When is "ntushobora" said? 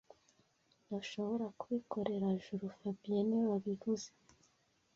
0.85-1.45